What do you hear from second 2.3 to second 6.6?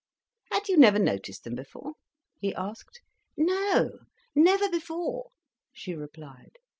he asked. "No, never before," she replied.